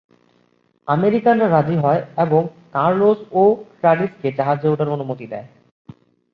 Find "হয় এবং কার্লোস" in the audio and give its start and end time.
1.75-3.19